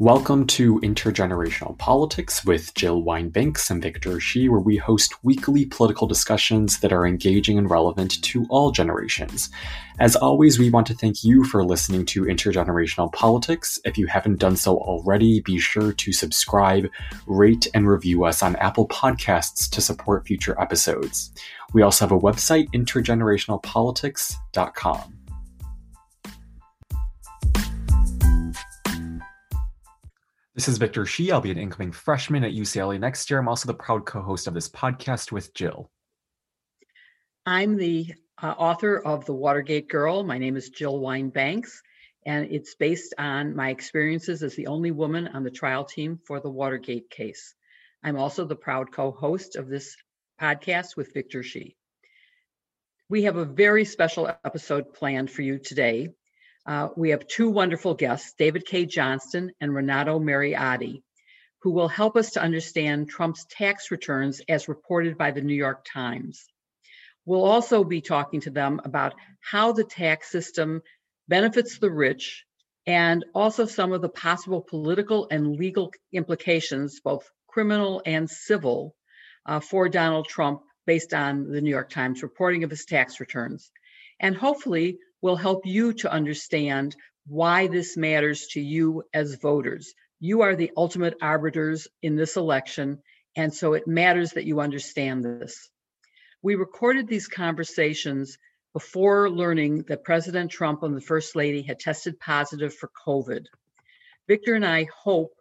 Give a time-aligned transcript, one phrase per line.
[0.00, 6.06] Welcome to Intergenerational Politics with Jill Wine-Banks and Victor Shi, where we host weekly political
[6.06, 9.50] discussions that are engaging and relevant to all generations.
[9.98, 13.80] As always, we want to thank you for listening to Intergenerational Politics.
[13.84, 16.86] If you haven't done so already, be sure to subscribe,
[17.26, 21.32] rate, and review us on Apple Podcasts to support future episodes.
[21.72, 25.17] We also have a website, intergenerationalpolitics.com.
[30.58, 31.30] This is Victor Shi.
[31.30, 33.38] I'll be an incoming freshman at UCLA next year.
[33.38, 35.88] I'm also the proud co host of this podcast with Jill.
[37.46, 38.12] I'm the
[38.42, 40.24] uh, author of The Watergate Girl.
[40.24, 41.80] My name is Jill Wine-Banks,
[42.26, 46.40] and it's based on my experiences as the only woman on the trial team for
[46.40, 47.54] the Watergate case.
[48.02, 49.96] I'm also the proud co host of this
[50.40, 51.76] podcast with Victor Shi.
[53.08, 56.08] We have a very special episode planned for you today.
[56.66, 61.02] Uh, we have two wonderful guests, David Cay Johnston and Renato Mariotti,
[61.62, 65.84] who will help us to understand Trump's tax returns as reported by the New York
[65.90, 66.46] Times.
[67.24, 70.82] We'll also be talking to them about how the tax system
[71.28, 72.44] benefits the rich
[72.86, 78.94] and also some of the possible political and legal implications, both criminal and civil,
[79.44, 83.70] uh, for Donald Trump based on the New York Times reporting of his tax returns.
[84.20, 86.94] And hopefully, will help you to understand
[87.26, 89.92] why this matters to you as voters.
[90.20, 93.02] You are the ultimate arbiters in this election,
[93.36, 95.68] and so it matters that you understand this.
[96.42, 98.38] We recorded these conversations
[98.72, 103.46] before learning that President Trump and the First Lady had tested positive for COVID.
[104.28, 105.32] Victor and I hope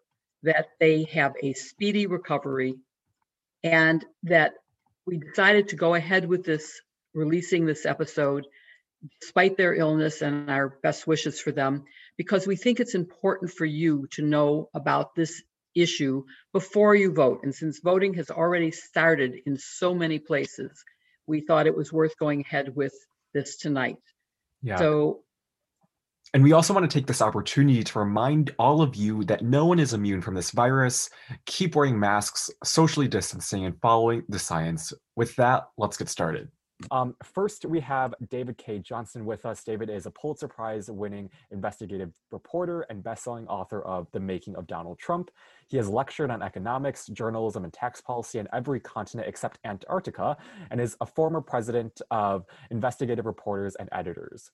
[0.43, 2.75] that they have a speedy recovery
[3.63, 4.53] and that
[5.05, 6.81] we decided to go ahead with this,
[7.13, 8.45] releasing this episode
[9.21, 11.83] despite their illness and our best wishes for them,
[12.17, 15.41] because we think it's important for you to know about this
[15.75, 17.41] issue before you vote.
[17.43, 20.83] And since voting has already started in so many places,
[21.27, 22.93] we thought it was worth going ahead with
[23.33, 23.97] this tonight.
[24.61, 24.77] Yeah.
[24.77, 25.21] So
[26.33, 29.65] and we also want to take this opportunity to remind all of you that no
[29.65, 31.09] one is immune from this virus.
[31.45, 34.91] Keep wearing masks, socially distancing, and following the science.
[35.15, 36.49] With that, let's get started.
[36.91, 39.63] Um, first, we have David Cay Johnston with us.
[39.63, 44.67] David is a Pulitzer Prize winning investigative reporter and best-selling author of The Making of
[44.67, 45.31] Donald Trump.
[45.67, 50.37] He has lectured on economics, journalism, and tax policy on every continent except Antarctica,
[50.69, 54.51] and is a former president of Investigative Reporters and Editors.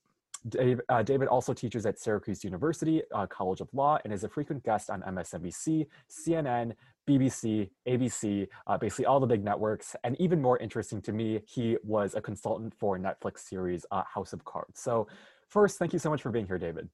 [0.49, 4.29] Dave, uh, David also teaches at Syracuse University uh, College of Law and is a
[4.29, 6.73] frequent guest on MSNBC, CNN,
[7.07, 9.95] BBC, ABC, uh, basically all the big networks.
[10.03, 14.33] And even more interesting to me, he was a consultant for Netflix series uh, House
[14.33, 14.81] of Cards.
[14.81, 15.07] So,
[15.49, 16.89] first, thank you so much for being here, David.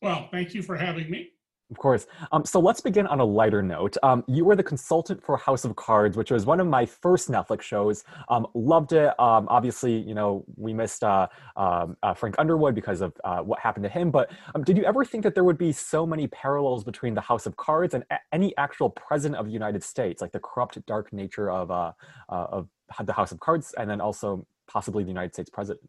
[0.00, 1.30] Well, thank you for having me.
[1.74, 2.06] Of course.
[2.30, 3.96] Um, so let's begin on a lighter note.
[4.04, 7.28] Um, you were the consultant for House of Cards, which was one of my first
[7.28, 8.04] Netflix shows.
[8.28, 9.08] Um, loved it.
[9.18, 11.26] Um, obviously, you know, we missed uh,
[11.56, 14.12] um, uh, Frank Underwood because of uh, what happened to him.
[14.12, 17.20] But um, did you ever think that there would be so many parallels between the
[17.20, 20.78] House of Cards and a- any actual president of the United States, like the corrupt,
[20.86, 21.90] dark nature of, uh,
[22.28, 22.68] uh, of
[23.04, 25.80] the House of Cards, and then also possibly the United States president?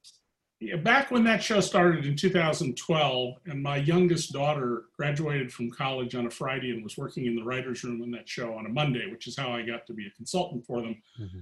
[0.84, 6.28] Back when that show started in 2012, and my youngest daughter graduated from college on
[6.28, 9.06] a Friday and was working in the writer's room on that show on a Monday,
[9.12, 11.02] which is how I got to be a consultant for them.
[11.20, 11.40] Mm-hmm.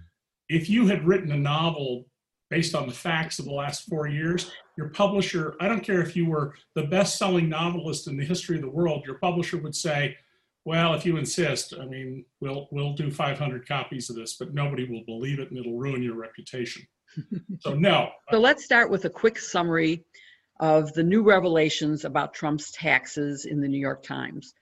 [0.50, 2.06] If you had written a novel
[2.50, 6.16] based on the facts of the last four years, your publisher, I don't care if
[6.16, 9.75] you were the best selling novelist in the history of the world, your publisher would
[9.75, 10.18] say,
[10.66, 14.85] well, if you insist, I mean, we'll, we'll do 500 copies of this, but nobody
[14.85, 16.88] will believe it and it'll ruin your reputation
[17.59, 18.09] so no.
[18.31, 20.06] So let's start with a quick summary
[20.59, 24.53] of the new revelations about Trump's taxes in the New York Times.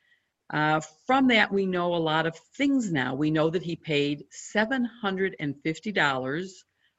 [0.54, 3.16] Uh, from that, we know a lot of things now.
[3.16, 4.26] We know that he paid
[4.56, 6.52] $750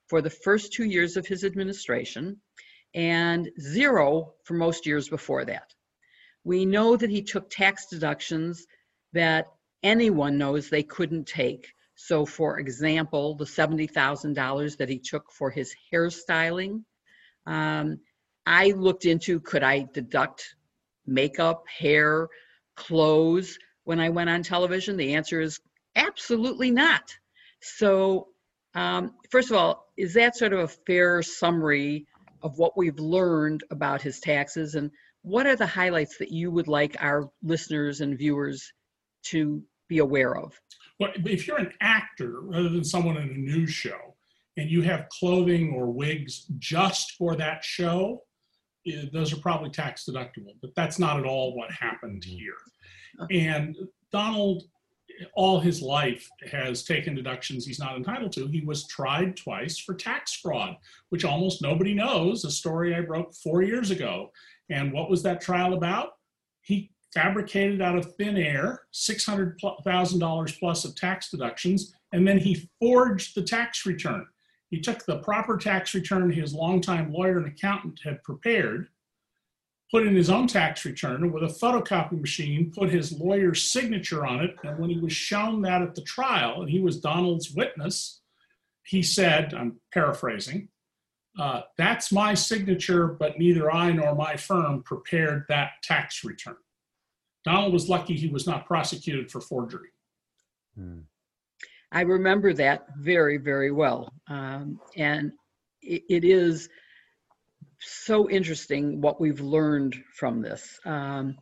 [0.09, 2.41] for the first two years of his administration
[2.95, 5.75] and zero for most years before that.
[6.45, 8.67] We know that he took tax deductions
[9.13, 9.47] that
[9.83, 11.73] anyone knows they couldn't take.
[12.05, 16.83] So, for example, the $70,000 that he took for his hairstyling,
[17.47, 18.01] um,
[18.45, 20.57] I looked into could I deduct
[21.07, 22.29] makeup, hair,
[22.75, 24.97] clothes when I went on television?
[24.97, 25.61] The answer is
[25.95, 27.17] absolutely not.
[27.61, 28.31] So,
[28.75, 32.09] um, first of all, is that sort of a fair summary
[32.43, 34.75] of what we've learned about his taxes?
[34.75, 34.91] And
[35.23, 38.73] what are the highlights that you would like our listeners and viewers
[39.27, 40.61] to be aware of?
[40.99, 44.15] But if you're an actor rather than someone in a news show
[44.57, 48.23] and you have clothing or wigs just for that show,
[48.87, 52.57] eh, those are probably tax deductible, but that's not at all what happened here.
[53.31, 53.77] And
[54.11, 54.65] Donald,
[55.35, 58.47] all his life, has taken deductions he's not entitled to.
[58.47, 60.77] He was tried twice for tax fraud,
[61.11, 64.33] which almost nobody knows, a story I broke four years ago.
[64.71, 66.13] And what was that trial about?
[66.63, 73.35] He fabricated out of thin air $600,000 plus of tax deductions, and then he forged
[73.35, 74.27] the tax return.
[74.71, 78.89] He took the proper tax return his longtime lawyer and accountant had prepared,
[79.91, 84.41] put in his own tax return, with a photocopy machine, put his lawyer's signature on
[84.41, 84.57] it.
[84.65, 88.21] And when he was shown that at the trial, and he was Donald's witness,
[88.85, 90.69] he said, I'm paraphrasing,
[91.39, 96.57] uh, that's my signature, but neither I nor my firm prepared that tax return.
[97.45, 99.89] Donald was lucky he was not prosecuted for forgery.
[100.77, 101.01] Hmm.
[101.91, 104.13] I remember that very, very well.
[104.29, 105.33] Um, and
[105.83, 106.69] it, it is
[107.81, 110.79] so interesting what we've learned from this.
[110.87, 111.37] Um,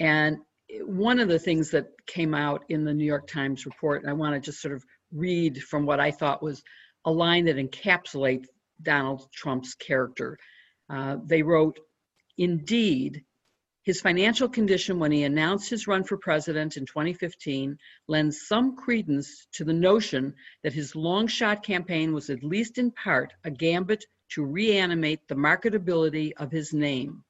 [0.00, 0.38] and
[0.82, 4.14] one of the things that came out in the New York Times report, and I
[4.14, 6.62] want to just sort of read from what I thought was
[7.04, 8.46] a line that encapsulates
[8.82, 10.36] Donald Trump's character.
[10.90, 11.78] Uh, they wrote,
[12.38, 13.22] Indeed,
[13.84, 17.78] his financial condition when he announced his run for president in 2015
[18.08, 22.90] lends some credence to the notion that his long shot campaign was at least in
[22.90, 27.22] part a gambit to reanimate the marketability of his name.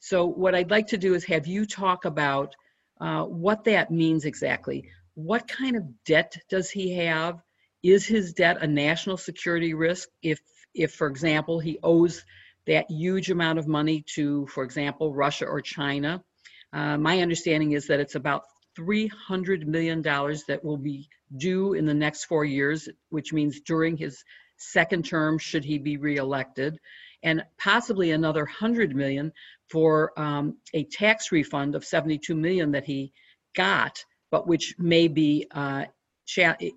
[0.00, 2.54] So, what I'd like to do is have you talk about
[3.00, 4.90] uh, what that means exactly.
[5.14, 7.40] What kind of debt does he have?
[7.82, 10.40] Is his debt a national security risk if,
[10.74, 12.24] if for example, he owes
[12.66, 16.22] that huge amount of money to, for example, Russia or China.
[16.72, 18.44] Uh, my understanding is that it's about
[18.78, 24.24] $300 million that will be due in the next four years, which means during his
[24.56, 26.78] second term, should he be reelected,
[27.22, 29.32] and possibly another 100 million
[29.70, 33.12] for um, a tax refund of 72 million that he
[33.54, 35.84] got, but which may be uh,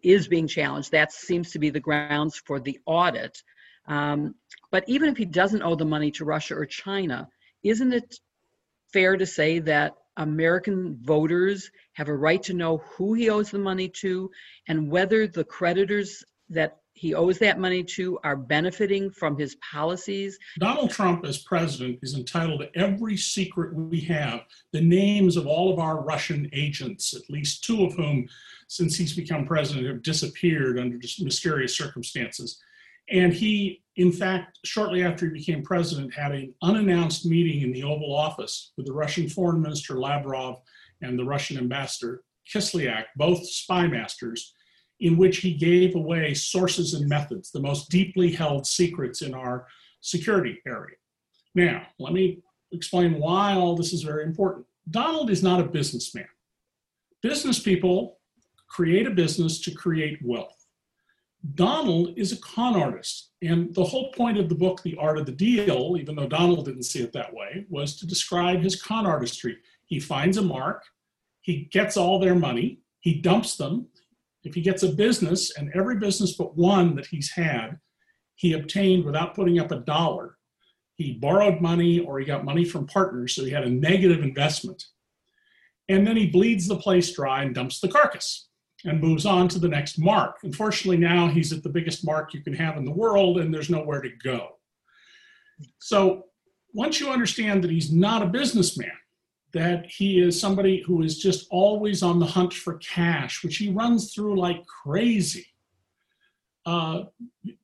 [0.04, 0.92] is being challenged.
[0.92, 3.42] That seems to be the grounds for the audit.
[3.88, 4.36] Um,
[4.72, 7.30] but even if he doesn't owe the money to Russia or China,
[7.64, 8.16] isn't it
[8.92, 13.60] fair to say that American voters have a right to know who he owes the
[13.60, 14.30] money to
[14.68, 20.40] and whether the creditors that he owes that money to are benefiting from his policies.
[20.58, 24.42] Donald Trump, as president, is entitled to every secret we have,
[24.72, 28.28] the names of all of our Russian agents, at least two of whom,
[28.68, 32.60] since he's become president, have disappeared under mysterious circumstances.
[33.10, 37.84] And he, in fact, shortly after he became president, had an unannounced meeting in the
[37.84, 40.62] Oval Office with the Russian Foreign Minister Lavrov
[41.02, 42.24] and the Russian Ambassador
[42.54, 44.54] Kislyak, both spy masters,
[45.00, 49.68] in which he gave away sources and methods, the most deeply held secrets in our
[50.02, 50.96] security area.
[51.54, 52.40] Now, let me
[52.72, 54.66] explain why all this is very important.
[54.90, 56.28] Donald is not a businessman.
[57.22, 58.20] Business people
[58.70, 60.57] create a business to create wealth.
[61.54, 63.32] Donald is a con artist.
[63.42, 66.66] And the whole point of the book, The Art of the Deal, even though Donald
[66.66, 69.58] didn't see it that way, was to describe his con artistry.
[69.86, 70.84] He finds a mark,
[71.42, 73.88] he gets all their money, he dumps them.
[74.44, 77.80] If he gets a business, and every business but one that he's had,
[78.36, 80.38] he obtained without putting up a dollar.
[80.96, 84.84] He borrowed money or he got money from partners, so he had a negative investment.
[85.90, 88.47] And then he bleeds the place dry and dumps the carcass
[88.86, 90.38] and moves on to the next mark.
[90.44, 93.70] Unfortunately, now he's at the biggest mark you can have in the world, and there's
[93.70, 94.58] nowhere to go.
[95.80, 96.26] So,
[96.74, 98.92] once you understand that he's not a businessman,
[99.54, 103.72] that he is somebody who is just always on the hunt for cash, which he
[103.72, 105.48] runs through like crazy,
[106.66, 107.06] uh,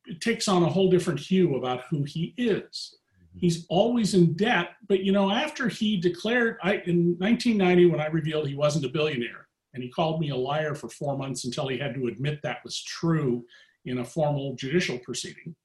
[0.05, 2.96] it takes on a whole different hue about who he is.
[3.36, 8.08] He's always in debt, but you know, after he declared I, in 1990, when I
[8.08, 9.42] revealed he wasn't a billionaire,
[9.74, 12.63] and he called me a liar for four months until he had to admit that
[12.63, 13.46] was true
[13.86, 15.56] in a formal judicial proceeding.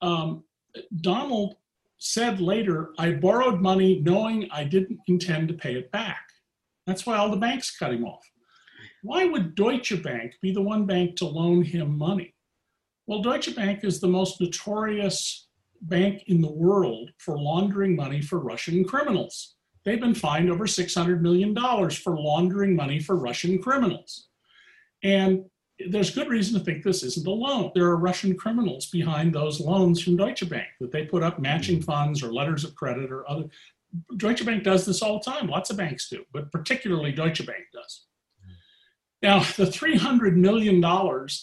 [0.00, 0.44] Um,
[1.00, 1.56] Donald
[1.98, 6.22] said later, I borrowed money knowing I didn't intend to pay it back.
[6.86, 8.28] That's why all the banks cut him off.
[9.02, 12.34] Why would Deutsche Bank be the one bank to loan him money?
[13.06, 15.48] Well, Deutsche Bank is the most notorious
[15.82, 19.56] bank in the world for laundering money for Russian criminals.
[19.84, 21.54] They've been fined over $600 million
[21.90, 24.28] for laundering money for Russian criminals.
[25.02, 25.44] And
[25.88, 27.72] there's good reason to think this isn't a loan.
[27.74, 31.78] There are Russian criminals behind those loans from Deutsche Bank that they put up matching
[31.78, 31.84] mm-hmm.
[31.84, 33.44] funds or letters of credit or other.
[34.16, 35.48] Deutsche Bank does this all the time.
[35.48, 38.06] Lots of banks do, but particularly Deutsche Bank does.
[39.22, 40.84] Now, the $300 million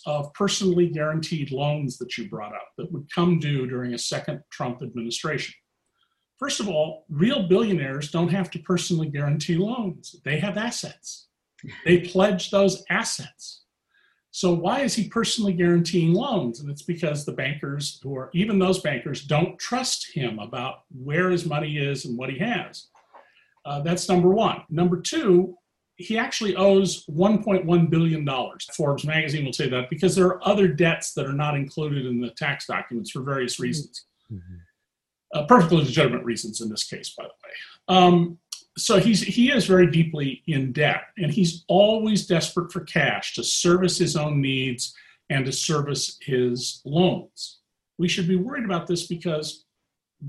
[0.06, 4.42] of personally guaranteed loans that you brought up that would come due during a second
[4.52, 5.56] Trump administration
[6.40, 11.28] First of all, real billionaires don't have to personally guarantee loans, they have assets.
[11.86, 13.64] They pledge those assets.
[14.32, 16.62] So why is he personally guaranteeing loans?
[16.62, 21.46] And it's because the bankers, are even those bankers, don't trust him about where his
[21.46, 22.88] money is and what he has.
[23.66, 24.62] Uh, that's number one.
[24.70, 25.58] Number two,
[25.98, 28.66] he actually owes 1.1 billion dollars.
[28.78, 32.22] Forbes magazine will say that because there are other debts that are not included in
[32.22, 34.06] the tax documents for various reasons.
[34.32, 34.56] Mm-hmm.
[35.34, 37.98] Uh, perfectly legitimate reasons in this case, by the way.
[38.00, 38.40] Um,
[38.78, 43.44] so he's he is very deeply in debt, and he's always desperate for cash to
[43.44, 44.96] service his own needs
[45.30, 47.60] and to service his loans.
[47.98, 49.66] We should be worried about this because,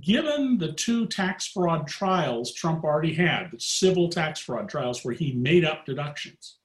[0.02, 5.14] given the two tax fraud trials Trump already had, the civil tax fraud trials where
[5.14, 6.58] he made up deductions,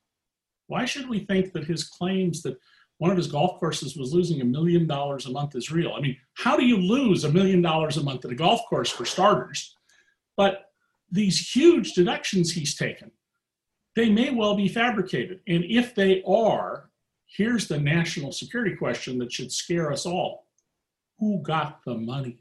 [0.68, 2.58] why should we think that his claims that
[2.98, 5.94] one of his golf courses was losing a million dollars a month is real?
[5.94, 8.90] I mean, how do you lose a million dollars a month at a golf course
[8.90, 9.75] for starters?
[10.38, 10.72] But
[11.12, 13.12] these huge deductions he's taken,
[13.96, 15.42] they may well be fabricated.
[15.48, 16.90] And if they are,
[17.25, 20.48] here's the national security question that should scare us all
[21.20, 22.40] Who got the money?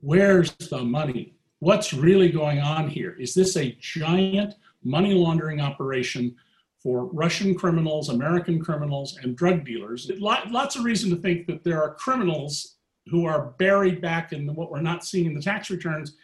[0.00, 1.34] Where's the money?
[1.60, 3.16] What's really going on here?
[3.18, 4.54] Is this a giant
[4.84, 6.36] money laundering operation
[6.88, 10.10] for Russian criminals, American criminals, and drug dealers?
[10.18, 12.76] Lots of reason to think that there are criminals
[13.08, 16.16] who are buried back in what we're not seeing in the tax returns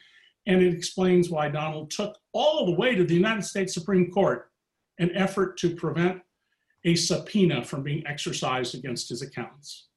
[0.46, 4.50] and it explains why Donald took all the way to the United States Supreme Court
[4.98, 6.22] an effort to prevent
[6.86, 9.88] a subpoena from being exercised against his accounts.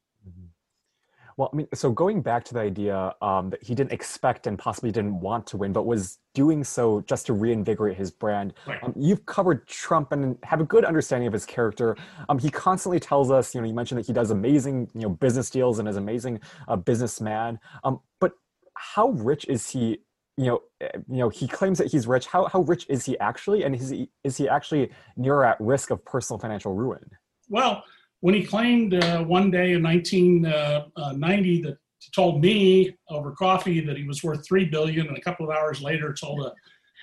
[1.38, 4.58] Well, I mean, so going back to the idea um, that he didn't expect and
[4.58, 8.54] possibly didn't want to win, but was doing so just to reinvigorate his brand.
[8.66, 8.82] Right.
[8.82, 11.96] Um, you've covered Trump and have a good understanding of his character.
[12.28, 15.10] Um, he constantly tells us, you know, you mentioned that he does amazing, you know,
[15.10, 17.60] business deals and is amazing uh, businessman.
[17.84, 18.32] Um, but
[18.74, 19.98] how rich is he
[20.36, 22.26] you know, eh, you know, he claims that he's rich.
[22.26, 25.90] How how rich is he actually, and is he is he actually near at risk
[25.90, 27.10] of personal financial ruin?
[27.48, 27.82] Well,
[28.20, 33.32] when he claimed uh, one day in 1990 uh, uh, that he told me over
[33.32, 36.52] coffee that he was worth three billion, and a couple of hours later told a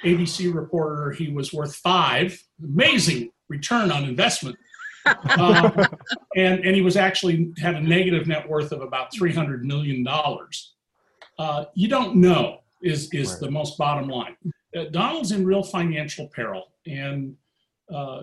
[0.04, 2.38] ABC reporter he was worth five.
[2.64, 4.58] Amazing return on investment.
[5.40, 5.72] um,
[6.36, 10.74] and and he was actually had a negative net worth of about 300 million dollars.
[11.38, 13.40] Uh, you don't know is is right.
[13.42, 14.36] the most bottom line.
[14.76, 17.36] Uh, Donald's in real financial peril, and
[17.94, 18.22] uh,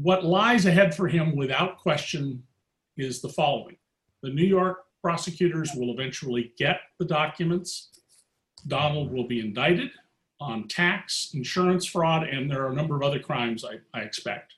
[0.00, 2.42] what lies ahead for him, without question,
[2.96, 3.76] is the following:
[4.22, 7.90] the New York prosecutors will eventually get the documents.
[8.66, 9.90] Donald will be indicted
[10.40, 14.54] on tax, insurance fraud, and there are a number of other crimes I, I expect.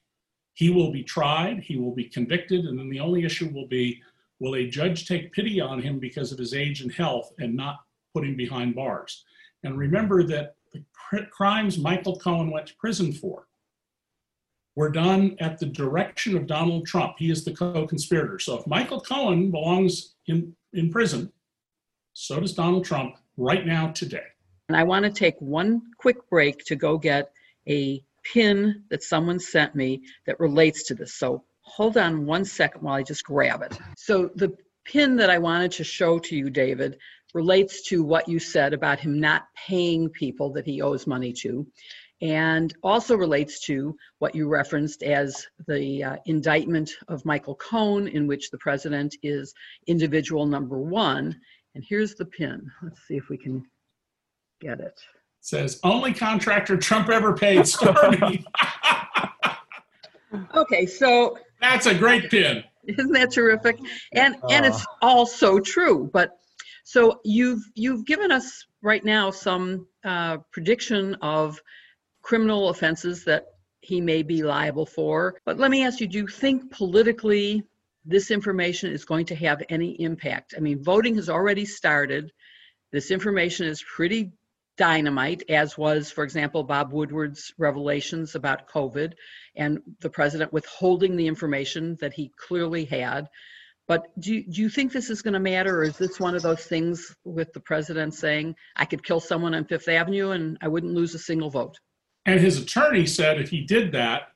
[0.54, 4.02] He will be tried, he will be convicted, and then the only issue will be
[4.40, 7.80] will a judge take pity on him because of his age and health and not
[8.14, 9.24] put him behind bars?
[9.64, 10.82] And remember that the
[11.30, 13.48] crimes Michael Cohen went to prison for
[14.78, 17.16] were done at the direction of Donald Trump.
[17.18, 18.38] He is the co conspirator.
[18.38, 21.32] So if Michael Cohen belongs in, in prison,
[22.12, 24.22] so does Donald Trump right now today.
[24.68, 27.32] And I want to take one quick break to go get
[27.68, 28.00] a
[28.32, 31.14] pin that someone sent me that relates to this.
[31.14, 33.76] So hold on one second while I just grab it.
[33.96, 36.98] So the pin that I wanted to show to you, David,
[37.34, 41.66] relates to what you said about him not paying people that he owes money to,
[42.20, 48.26] and also relates to what you referenced as the uh, indictment of Michael Cohen, in
[48.26, 49.54] which the president is
[49.86, 51.38] individual number one.
[51.74, 52.68] And here's the pin.
[52.82, 53.64] Let's see if we can
[54.60, 54.98] get it.
[55.40, 57.58] says only contractor Trump ever paid
[60.56, 62.64] okay, so that's a great pin.
[62.86, 63.78] Isn't that terrific?
[64.12, 64.48] And uh.
[64.50, 66.10] and it's all so true.
[66.12, 66.38] But
[66.84, 71.60] so you've you've given us right now some uh, prediction of
[72.28, 73.46] criminal offenses that
[73.80, 75.40] he may be liable for.
[75.46, 77.62] But let me ask you: Do you think politically
[78.04, 80.52] this information is going to have any impact?
[80.54, 82.30] I mean, voting has already started.
[82.92, 84.32] This information is pretty
[84.76, 89.14] dynamite, as was, for example, Bob Woodward's revelations about COVID
[89.56, 93.26] and the president withholding the information that he clearly had.
[93.86, 96.42] But do do you think this is going to matter, or is this one of
[96.42, 100.68] those things with the president saying, I could kill someone on Fifth Avenue and I
[100.68, 101.78] wouldn't lose a single vote?
[102.28, 104.32] And his attorney said if he did that,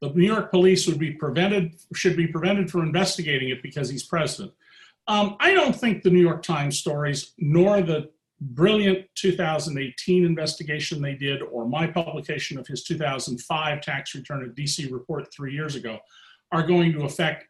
[0.00, 4.02] the New York police would be prevented, should be prevented from investigating it because he's
[4.02, 4.52] president.
[5.06, 11.14] Um, I don't think the New York Times stories, nor the brilliant 2018 investigation they
[11.14, 16.00] did, or my publication of his 2005 tax return at DC report three years ago,
[16.50, 17.46] are going to affect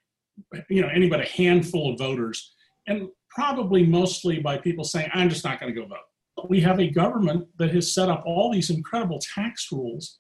[0.69, 2.55] you know, any but a handful of voters,
[2.87, 5.99] and probably mostly by people saying, I'm just not going to go vote.
[6.49, 10.19] We have a government that has set up all these incredible tax rules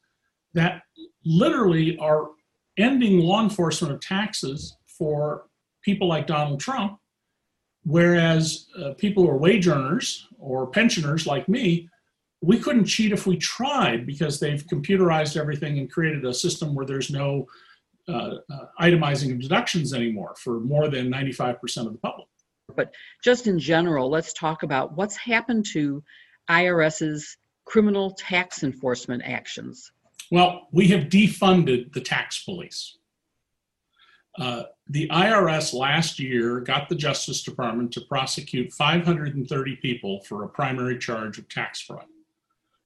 [0.54, 0.82] that
[1.24, 2.30] literally are
[2.76, 5.46] ending law enforcement of taxes for
[5.82, 6.98] people like Donald Trump,
[7.84, 11.88] whereas uh, people who are wage earners or pensioners like me,
[12.42, 16.86] we couldn't cheat if we tried because they've computerized everything and created a system where
[16.86, 17.46] there's no
[18.08, 22.28] uh, uh, itemizing of deductions anymore for more than 95% of the public.
[22.74, 26.02] But just in general, let's talk about what's happened to
[26.48, 29.90] IRS's criminal tax enforcement actions.
[30.30, 32.98] Well, we have defunded the tax police.
[34.38, 40.48] Uh, the IRS last year got the Justice Department to prosecute 530 people for a
[40.48, 42.06] primary charge of tax fraud.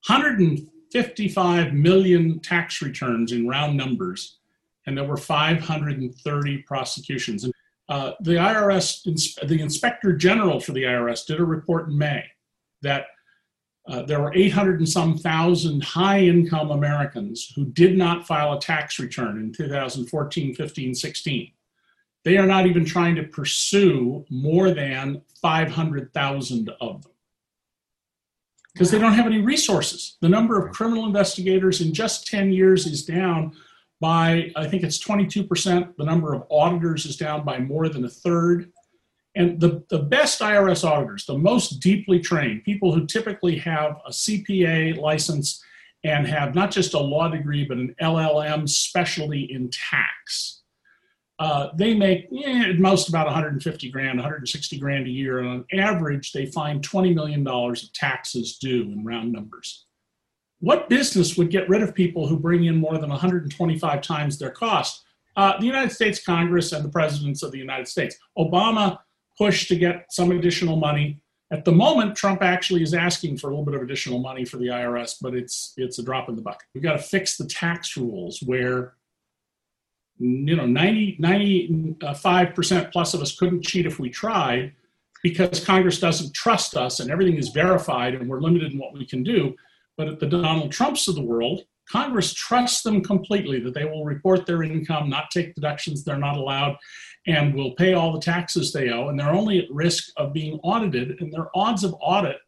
[0.06, 4.36] 155 million tax returns in round numbers,
[4.86, 7.44] and there were 530 prosecutions.
[7.44, 7.52] And
[7.88, 9.02] uh, the IRS,
[9.46, 12.24] the Inspector General for the IRS, did a report in May
[12.82, 13.06] that
[13.88, 18.60] uh, there were 800 and some thousand high income Americans who did not file a
[18.60, 21.52] tax return in 2014, 15, 16.
[22.24, 27.12] They are not even trying to pursue more than 500,000 of them
[28.74, 30.18] because they don't have any resources.
[30.20, 33.56] The number of criminal investigators in just 10 years is down
[34.00, 35.96] by, I think it's 22%.
[35.96, 38.70] The number of auditors is down by more than a third.
[39.34, 44.10] And the, the best IRS auditors, the most deeply trained, people who typically have a
[44.10, 45.62] CPA license
[46.04, 50.62] and have not just a law degree, but an LLM specialty in tax,
[51.38, 55.38] uh, they make eh, at most about 150 grand, 160 grand a year.
[55.38, 59.86] And on average, they find $20 million of taxes due in round numbers.
[60.60, 64.50] What business would get rid of people who bring in more than 125 times their
[64.50, 65.04] cost?
[65.36, 68.16] Uh, the United States Congress and the presidents of the United States.
[68.36, 68.98] Obama
[69.36, 71.20] push to get some additional money.
[71.52, 74.56] At the moment, Trump actually is asking for a little bit of additional money for
[74.56, 76.66] the IRS, but it's it's a drop in the bucket.
[76.74, 78.94] We've got to fix the tax rules where
[80.18, 84.72] you know 90 95% plus of us couldn't cheat if we tried
[85.22, 89.06] because Congress doesn't trust us and everything is verified and we're limited in what we
[89.06, 89.54] can do.
[89.98, 94.04] But at the Donald Trumps of the world, Congress trusts them completely that they will
[94.04, 96.76] report their income, not take deductions they're not allowed,
[97.26, 100.60] and will pay all the taxes they owe, and they're only at risk of being
[100.62, 101.20] audited.
[101.20, 102.38] And their odds of audit,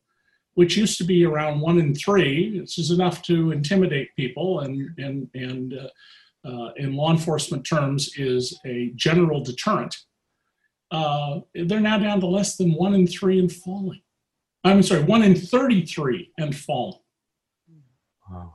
[0.54, 4.90] which used to be around one in three, this is enough to intimidate people, and
[4.98, 9.96] and and uh, uh, in law enforcement terms, is a general deterrent.
[10.92, 14.02] Uh, they're now down to less than one in three and falling.
[14.62, 17.00] I'm sorry, one in 33 and falling.
[18.30, 18.54] Wow.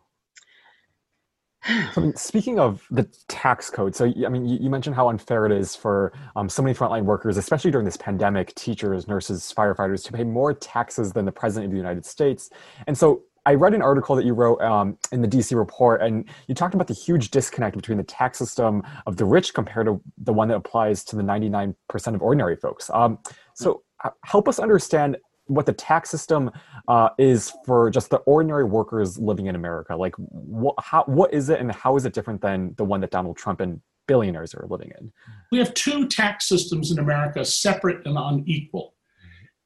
[1.66, 5.10] So, I mean, speaking of the tax code, so I mean, you, you mentioned how
[5.10, 9.54] unfair it is for um, so many frontline workers, especially during this pandemic, teachers, nurses,
[9.56, 12.50] firefighters, to pay more taxes than the president of the United States.
[12.88, 16.28] And so, I read an article that you wrote um, in the DC report, and
[16.48, 20.02] you talked about the huge disconnect between the tax system of the rich compared to
[20.18, 21.76] the one that applies to the 99%
[22.16, 22.90] of ordinary folks.
[22.92, 23.20] Um,
[23.54, 23.84] so,
[24.24, 26.52] help us understand what the tax system
[26.88, 29.96] uh, is for just the ordinary workers living in America.
[29.96, 33.12] Like, what, how, what is it, and how is it different than the one that
[33.12, 35.12] Donald Trump and billionaires are living in?
[35.52, 38.96] We have two tax systems in America, separate and unequal.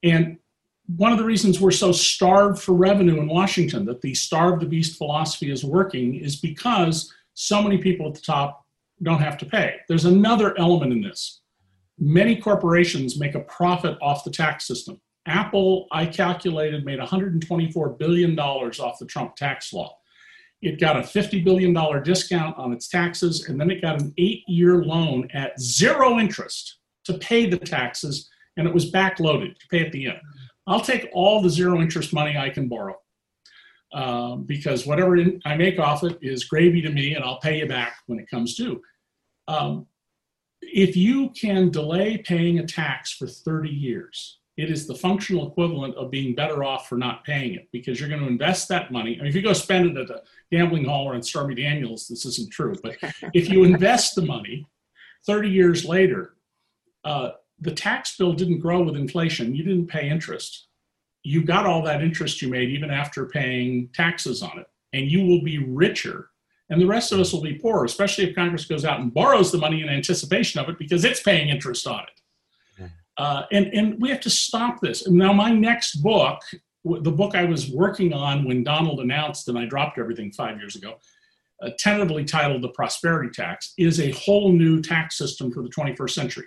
[0.04, 0.38] And
[0.96, 4.66] one of the reasons we're so starved for revenue in Washington, that the starve the
[4.66, 8.66] beast philosophy is working, is because so many people at the top
[9.04, 9.76] don't have to pay.
[9.88, 11.42] There's another element in this.
[12.00, 15.00] Many corporations make a profit off the tax system.
[15.30, 19.96] Apple, I calculated, made $124 billion off the Trump tax law.
[20.62, 24.44] It got a $50 billion discount on its taxes, and then it got an eight
[24.48, 29.86] year loan at zero interest to pay the taxes, and it was backloaded to pay
[29.86, 30.20] at the end.
[30.68, 32.96] I'll take all the zero interest money I can borrow
[33.94, 37.68] um, because whatever I make off it is gravy to me, and I'll pay you
[37.68, 38.82] back when it comes due.
[39.48, 39.88] Um,
[40.62, 45.96] if you can delay paying a tax for 30 years, it is the functional equivalent
[45.96, 49.16] of being better off for not paying it because you're going to invest that money.
[49.16, 52.08] I mean, if you go spend it at a gambling hall or in Stormy Daniels,
[52.10, 52.76] this isn't true.
[52.84, 52.98] But
[53.34, 54.66] if you invest the money
[55.26, 56.36] 30 years later,
[57.06, 59.56] uh, the tax bill didn't grow with inflation.
[59.56, 60.68] You didn't pay interest.
[61.24, 64.68] You got all that interest you made even after paying taxes on it.
[64.92, 66.32] And you will be richer.
[66.70, 69.52] And the rest of us will be poorer, especially if Congress goes out and borrows
[69.52, 72.19] the money in anticipation of it because it's paying interest on it.
[73.20, 75.06] Uh, and, and we have to stop this.
[75.10, 76.40] Now, my next book,
[76.86, 80.78] the book I was working on when Donald announced, and I dropped everything five years
[80.78, 80.96] ago,
[81.62, 86.12] uh, tentatively titled The Prosperity Tax, is a whole new tax system for the 21st
[86.12, 86.46] century.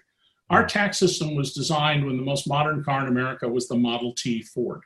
[0.48, 4.14] Our tax system was designed when the most modern car in America was the Model
[4.14, 4.80] T Ford.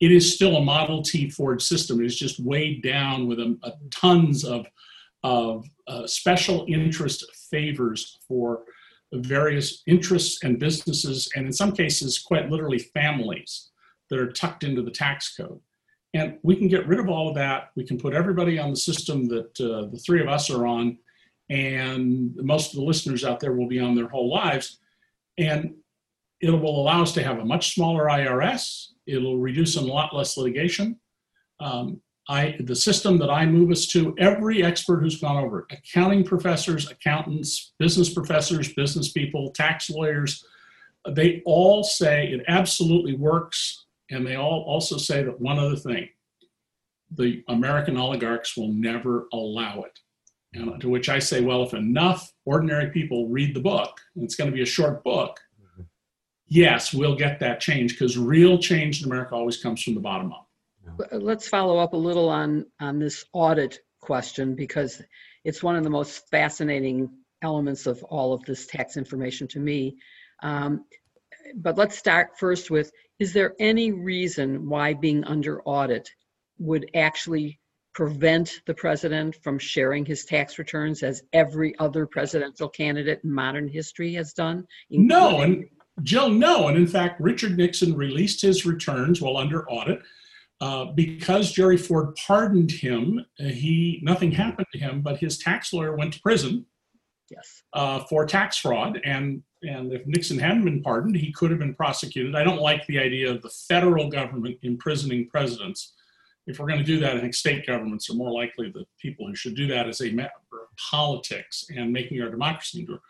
[0.00, 2.00] it is still a Model T Ford system.
[2.00, 4.66] It is just weighed down with a, a tons of,
[5.22, 8.62] of uh, special interest favors for
[9.12, 13.70] various interests and businesses, and in some cases, quite literally families
[14.08, 15.60] that are tucked into the tax code.
[16.14, 17.70] And we can get rid of all of that.
[17.76, 20.98] We can put everybody on the system that uh, the three of us are on,
[21.48, 24.78] and most of the listeners out there will be on their whole lives.
[25.38, 25.74] And
[26.40, 28.88] it will allow us to have a much smaller IRS.
[29.06, 30.98] It'll reduce a lot less litigation.
[31.60, 35.78] Um, I, the system that I move us to, every expert who's gone over it,
[35.78, 40.44] accounting professors, accountants, business professors, business people, tax lawyers,
[41.08, 43.86] they all say it absolutely works.
[44.12, 46.08] And they all also say that one other thing
[47.16, 49.98] the American oligarchs will never allow it.
[50.54, 54.36] And to which I say, well, if enough ordinary people read the book, and it's
[54.36, 55.82] going to be a short book, mm-hmm.
[56.46, 60.32] yes, we'll get that change because real change in America always comes from the bottom
[60.32, 60.46] up.
[61.12, 65.02] Let's follow up a little on, on this audit question because
[65.44, 67.10] it's one of the most fascinating
[67.42, 69.96] elements of all of this tax information to me.
[70.42, 70.84] Um,
[71.56, 76.08] but let's start first with, is there any reason why being under audit
[76.58, 77.58] would actually
[77.92, 83.68] prevent the president from sharing his tax returns as every other presidential candidate in modern
[83.68, 84.66] history has done?
[84.90, 85.66] No, and
[86.02, 86.68] Jill, no.
[86.68, 90.00] And in fact, Richard Nixon released his returns while under audit.
[90.60, 95.72] Uh, because Jerry Ford pardoned him, uh, he nothing happened to him, but his tax
[95.72, 96.66] lawyer went to prison
[97.30, 97.62] Yes.
[97.72, 99.00] uh, for tax fraud.
[99.04, 102.34] And and if Nixon hadn't been pardoned, he could have been prosecuted.
[102.34, 105.94] I don't like the idea of the federal government imprisoning presidents.
[106.46, 109.26] If we're going to do that, I think state governments are more likely the people
[109.26, 113.00] who should do that as a matter of politics and making our democracy endure.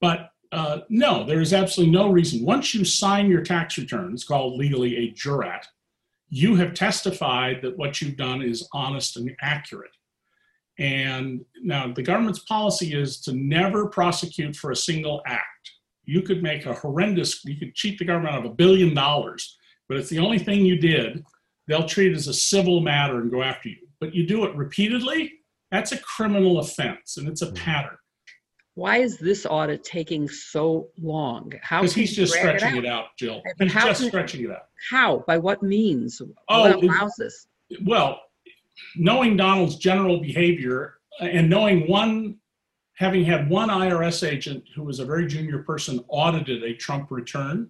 [0.00, 2.44] But uh, no, there is absolutely no reason.
[2.44, 5.64] Once you sign your tax return, it's called legally a jurat,
[6.30, 9.90] you have testified that what you've done is honest and accurate.
[10.78, 15.72] And now the government's policy is to never prosecute for a single act.
[16.04, 19.56] You could make a horrendous, you could cheat the government out of a billion dollars,
[19.88, 21.24] but it's the only thing you did.
[21.66, 23.88] They'll treat it as a civil matter and go after you.
[24.00, 25.32] But you do it repeatedly,
[25.70, 27.54] that's a criminal offense and it's a hmm.
[27.54, 27.98] pattern.
[28.78, 31.52] Why is this audit taking so long?
[31.62, 32.84] How Because he's just drag it stretching out?
[32.84, 33.42] it out, Jill.
[33.58, 34.68] But He's how just can- stretching it out.
[34.88, 35.24] How?
[35.26, 36.22] By what means?
[36.48, 37.48] Oh, what it- allows this?
[37.84, 38.20] well,
[38.94, 42.36] knowing Donald's general behavior uh, and knowing one,
[42.94, 47.68] having had one IRS agent who was a very junior person audited a Trump return,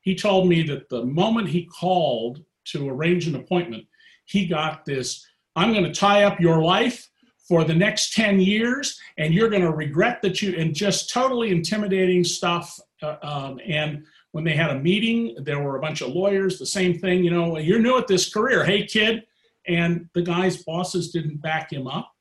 [0.00, 3.84] he told me that the moment he called to arrange an appointment,
[4.24, 5.22] he got this
[5.54, 7.10] I'm going to tie up your life
[7.48, 11.50] for the next 10 years, and you're going to regret that you, and just totally
[11.50, 12.78] intimidating stuff.
[13.02, 16.66] Uh, um, and when they had a meeting, there were a bunch of lawyers, the
[16.66, 18.64] same thing, you know, you're new at this career.
[18.64, 19.24] Hey, kid.
[19.66, 22.12] And the guy's bosses didn't back him up,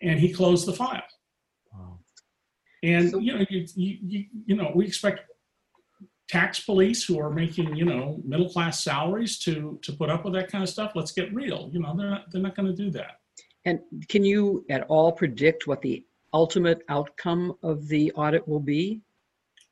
[0.00, 1.02] and he closed the file.
[1.72, 1.98] Wow.
[2.82, 5.20] And So- you know, you, you, you, you know, we expect
[6.28, 10.32] tax police who are making you know middle class salaries to to put up with
[10.32, 10.92] that kind of stuff.
[10.94, 11.68] Let's get real.
[11.72, 13.20] You know, they're not they're not going to do that.
[13.64, 19.00] And can you at all predict what the ultimate outcome of the audit will be?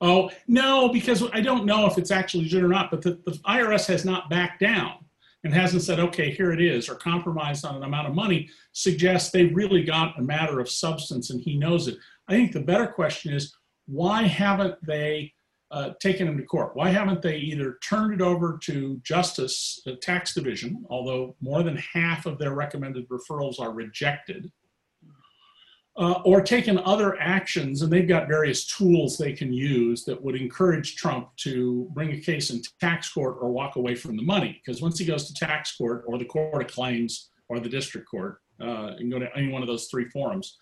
[0.01, 2.91] Oh no, because I don't know if it's actually legit or not.
[2.91, 5.05] But the, the IRS has not backed down
[5.45, 8.49] and hasn't said, okay, here it is, or compromised on an amount of money.
[8.73, 11.97] Suggests they really got a matter of substance, and he knows it.
[12.29, 13.55] I think the better question is
[13.87, 15.33] why haven't they
[15.73, 16.77] uh, taken him to court?
[16.77, 21.77] Why haven't they either turned it over to Justice, the tax division, although more than
[21.77, 24.53] half of their recommended referrals are rejected,
[25.97, 30.37] uh, or taken other actions, and they've got various tools they can use that would
[30.37, 34.61] encourage Trump to bring a case in tax court or walk away from the money.
[34.65, 38.09] Because once he goes to tax court or the court of claims or the district
[38.09, 40.57] court, uh, and go to any one of those three forums,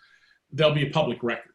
[0.53, 1.53] there'll be a public record.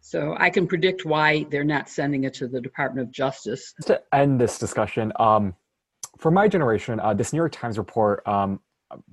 [0.00, 3.74] So I can predict why they're not sending it to the Department of Justice.
[3.86, 5.54] To end this discussion, um,
[6.18, 8.60] for my generation, uh, this New York Times report, um,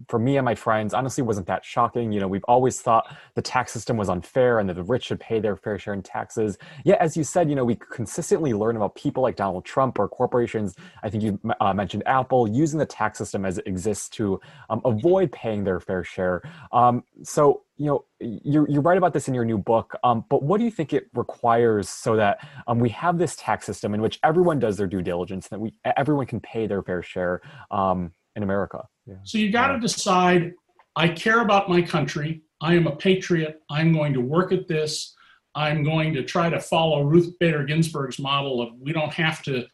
[0.07, 2.11] for me and my friends, honestly wasn't that shocking.
[2.11, 5.19] You know, we've always thought the tax system was unfair and that the rich should
[5.19, 6.57] pay their fair share in taxes.
[6.83, 10.07] Yet, as you said, you know, we consistently learn about people like Donald Trump or
[10.07, 10.75] corporations.
[11.01, 14.81] I think you uh, mentioned Apple using the tax system as it exists to um,
[14.85, 16.41] avoid paying their fair share.
[16.71, 20.43] Um, so, you know, you're, you're right about this in your new book, um, but
[20.43, 24.01] what do you think it requires so that um, we have this tax system in
[24.01, 28.11] which everyone does their due diligence, that we everyone can pay their fair share um,
[28.35, 28.87] in America?
[29.05, 29.15] Yeah.
[29.23, 30.53] So you got to decide
[30.95, 32.41] I care about my country.
[32.61, 33.61] I am a patriot.
[33.69, 35.15] I'm going to work at this.
[35.55, 39.65] I'm going to try to follow Ruth Bader Ginsburg's model of we don't have to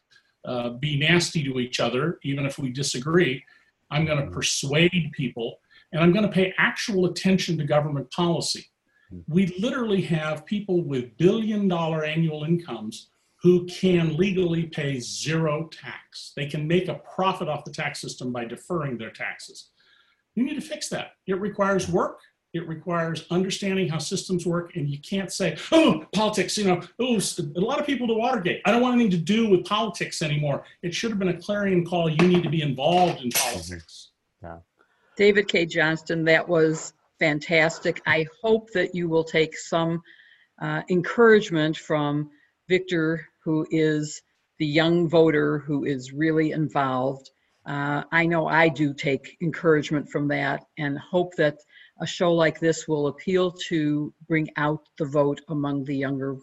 [0.44, 3.42] uh, be nasty to each other, even if we disagree.
[3.90, 5.58] I'm going to persuade people,
[5.92, 8.66] and I'm going to pay actual attention to government policy.
[9.26, 13.08] We literally have people with billion dollar annual incomes
[13.42, 16.32] who can legally pay zero tax.
[16.36, 19.70] They can make a profit off the tax system by deferring their taxes.
[20.34, 21.12] You need to fix that.
[21.26, 22.20] It requires work.
[22.52, 27.16] It requires understanding how systems work, and you can't say, "Oh, politics." You know, oh,
[27.16, 28.60] a lot of people to Watergate.
[28.64, 30.64] I don't want anything to do with politics anymore.
[30.82, 32.10] It should have been a clarion call.
[32.10, 34.10] You need to be involved in politics.
[34.42, 34.58] Yeah.
[35.16, 38.02] David Cay Johnston, that was fantastic.
[38.06, 40.02] I hope that you will take some
[40.60, 42.30] uh, encouragement from
[42.68, 44.22] Victor, who is
[44.58, 47.30] the young voter who is really involved.
[47.66, 51.58] Uh, I know I do take encouragement from that and hope that
[52.00, 56.36] a show like this will appeal to bring out the vote among the younger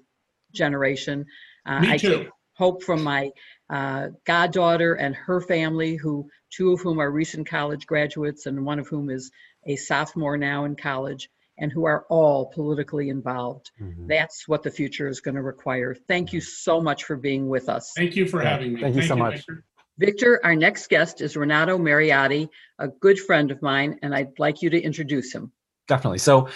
[0.54, 1.26] generation.
[1.66, 2.10] Uh, Me I too.
[2.10, 3.30] take hope from my
[3.70, 8.80] uh, goddaughter and her family, who two of whom are recent college graduates, and one
[8.80, 9.30] of whom is
[9.68, 13.72] a sophomore now in college, and who are all politically involved.
[13.82, 14.08] Mhm.
[14.08, 15.96] That's what the future is going to require.
[16.08, 17.94] Thank you so much for being with us.
[17.96, 18.82] Thank you for Yeah, having me.
[18.82, 19.36] thank you so much.
[19.38, 19.64] Victor.
[20.00, 24.62] Victor, our next guest is Renato Mariotti, a good friend of mine, and I'd like
[24.62, 25.52] you to introduce him.
[25.88, 26.20] Definitely.
[26.20, 26.50] So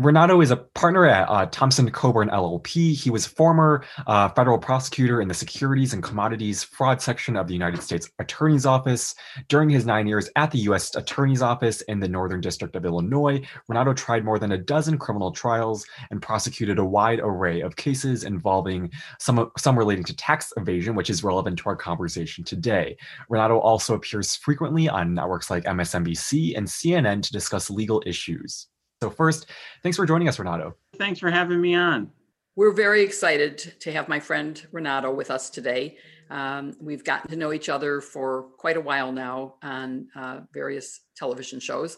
[0.00, 2.94] Renato is a partner at uh, Thompson Coburn LLP.
[2.94, 7.46] He was a former uh, federal prosecutor in the Securities and Commodities Fraud Section of
[7.46, 9.14] the United States Attorney's Office.
[9.48, 10.96] During his nine years at the U.S.
[10.96, 15.32] Attorney's Office in the Northern District of Illinois, Renato tried more than a dozen criminal
[15.32, 20.94] trials and prosecuted a wide array of cases involving some, some relating to tax evasion,
[20.94, 22.96] which is relevant to our conversation today.
[23.28, 28.66] Renato also appears frequently on networks like MSNBC and CNN to discuss legal issues.
[29.02, 29.46] So, first,
[29.82, 30.76] thanks for joining us, Renato.
[30.96, 32.10] Thanks for having me on.
[32.54, 35.96] We're very excited to have my friend Renato with us today.
[36.28, 41.00] Um, we've gotten to know each other for quite a while now on uh, various
[41.16, 41.96] television shows.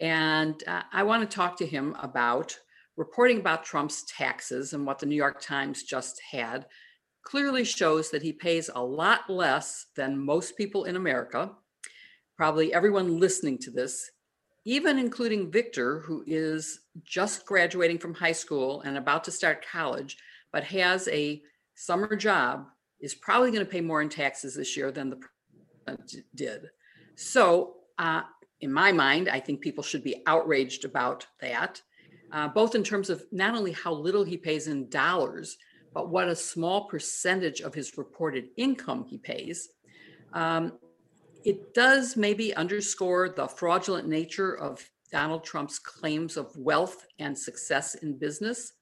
[0.00, 2.56] And uh, I want to talk to him about
[2.96, 6.66] reporting about Trump's taxes and what the New York Times just had
[7.24, 11.50] clearly shows that he pays a lot less than most people in America.
[12.36, 14.10] Probably everyone listening to this
[14.64, 20.16] even including Victor, who is just graduating from high school and about to start college,
[20.52, 21.42] but has a
[21.74, 22.66] summer job,
[23.00, 25.20] is probably going to pay more in taxes this year than the
[25.84, 26.62] president did.
[27.16, 28.22] So, uh,
[28.60, 31.82] in my mind, I think people should be outraged about that,
[32.32, 35.58] uh, both in terms of not only how little he pays in dollars,
[35.92, 39.68] but what a small percentage of his reported income he pays.
[40.32, 40.72] Um,
[41.44, 47.94] it does maybe underscore the fraudulent nature of Donald Trump's claims of wealth and success
[47.96, 48.72] in business.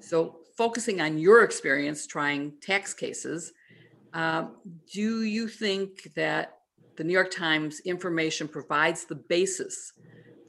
[0.00, 3.52] So, focusing on your experience trying tax cases,
[4.12, 4.56] um,
[4.92, 6.58] do you think that
[6.96, 9.92] the New York Times information provides the basis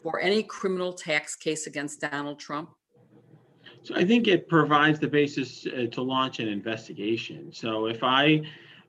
[0.01, 2.71] for any criminal tax case against Donald Trump?
[3.83, 7.51] So I think it provides the basis uh, to launch an investigation.
[7.53, 8.41] So if I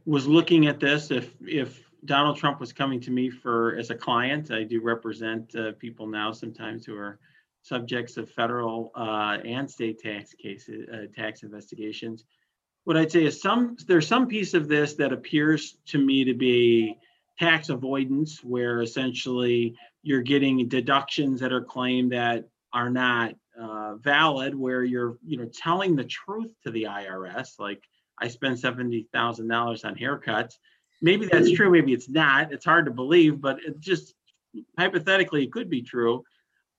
[0.06, 3.94] was looking at this, if if Donald Trump was coming to me for as a
[3.94, 7.18] client, I do represent uh, people now sometimes who are
[7.62, 12.24] subjects of federal uh, and state tax cases, uh, tax investigations.
[12.84, 16.34] What I'd say is some there's some piece of this that appears to me to
[16.34, 16.98] be
[17.38, 24.54] tax avoidance, where essentially you're getting deductions that are claimed that are not uh, valid,
[24.54, 27.82] where you're you know telling the truth to the IRS, like
[28.20, 30.58] I spend seventy thousand dollars on haircuts.
[31.04, 32.50] Maybe that's true, maybe it's not.
[32.50, 34.14] It's hard to believe, but it just
[34.78, 36.24] hypothetically it could be true.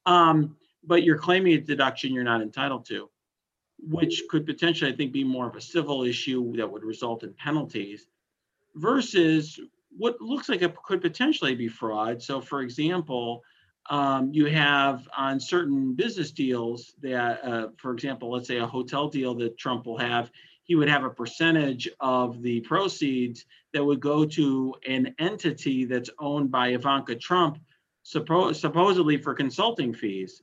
[0.07, 3.07] Um, but you're claiming a deduction you're not entitled to,
[3.79, 7.33] which could potentially, I think, be more of a civil issue that would result in
[7.33, 8.07] penalties,
[8.73, 9.59] versus
[9.95, 12.19] what looks like it could potentially be fraud.
[12.19, 13.43] So, for example,
[13.91, 19.07] um, you have on certain business deals that, uh, for example, let's say a hotel
[19.07, 20.31] deal that Trump will have,
[20.65, 26.09] he would have a percentage of the proceeds that would go to an entity that's
[26.19, 27.59] owned by Ivanka Trump,
[28.03, 30.41] suppo- supposedly for consulting fees,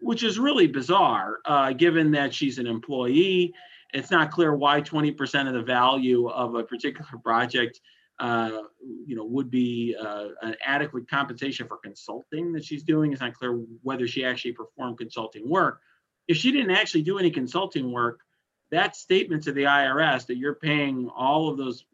[0.00, 3.54] which is really bizarre, uh, given that she's an employee.
[3.94, 7.80] It's not clear why 20% of the value of a particular project
[8.18, 8.62] uh,
[9.06, 13.12] you know, would be uh, an adequate compensation for consulting that she's doing.
[13.12, 15.80] It's not clear whether she actually performed consulting work.
[16.28, 18.20] If she didn't actually do any consulting work,
[18.70, 21.84] that statement to the IRS that you're paying all of those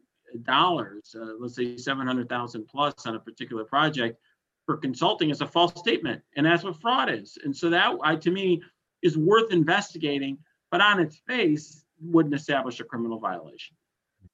[0.43, 4.19] dollars, uh, let's say 700,000 plus on a particular project
[4.65, 6.21] for consulting is a false statement.
[6.35, 7.37] And that's what fraud is.
[7.43, 8.61] And so that I, to me
[9.01, 10.37] is worth investigating,
[10.71, 13.75] but on its face wouldn't establish a criminal violation.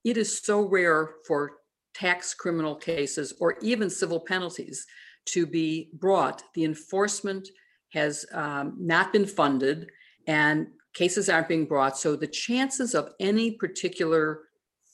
[0.05, 1.57] it is so rare for
[1.93, 4.85] tax criminal cases or even civil penalties
[5.25, 6.43] to be brought.
[6.53, 7.49] The enforcement
[7.89, 9.89] has um, not been funded
[10.27, 11.97] and cases aren't being brought.
[11.97, 14.41] So the chances of any particular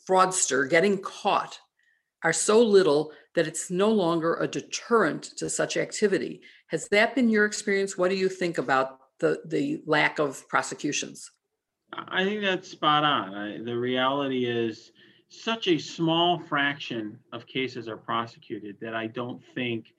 [0.08, 1.60] fraudster getting caught
[2.24, 6.42] are so little that it's no longer a deterrent to such activity.
[6.68, 7.98] Has that been your experience?
[7.98, 11.32] What do you think about the, the lack of prosecutions?
[11.94, 13.34] I think that's spot on.
[13.34, 14.92] I, the reality is
[15.30, 19.94] such a small fraction of cases are prosecuted that I don't think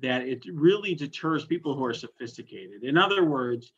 [0.00, 2.84] that it really deters people who are sophisticated.
[2.84, 3.72] In other words,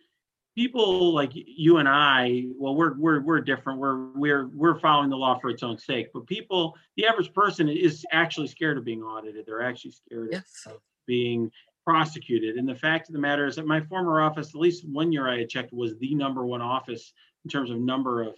[0.55, 3.79] people like you and I, well, we're we're we're different.
[3.79, 6.09] We're we're we're following the law for its own sake.
[6.13, 9.47] But people, the average person is actually scared of being audited.
[9.47, 10.65] They're actually scared Yes.
[10.67, 11.51] of being
[11.87, 12.57] prosecuted.
[12.57, 15.29] And the fact of the matter is that my former office, at least one year
[15.29, 17.13] I had checked, was the number one office
[17.45, 18.37] in terms of number of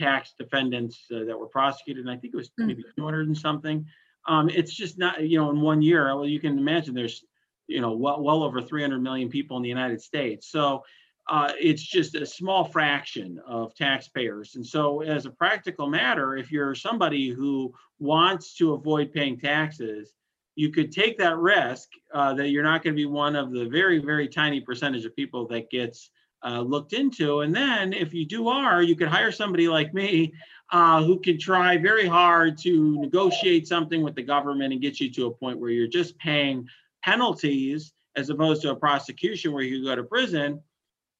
[0.00, 2.04] tax defendants uh, that were prosecuted.
[2.06, 2.66] And I think it was Hmm.
[2.68, 3.86] maybe 200 and something.
[4.28, 6.06] Um, it's just not, you know, in one year.
[6.14, 7.24] Well, you can imagine there's,
[7.66, 10.48] you know, well, well over 300 million people in the United States.
[10.48, 10.84] So
[11.28, 14.54] uh, it's just a small fraction of taxpayers.
[14.54, 20.12] And so, as a practical matter, if you're somebody who wants to avoid paying taxes,
[20.54, 23.66] you could take that risk uh, that you're not going to be one of the
[23.66, 26.10] very, very tiny percentage of people that gets
[26.44, 27.40] uh, looked into.
[27.40, 30.32] And then, if you do are, you could hire somebody like me
[30.70, 35.10] uh, who can try very hard to negotiate something with the government and get you
[35.12, 36.68] to a point where you're just paying
[37.02, 40.60] penalties as opposed to a prosecution where you go to prison.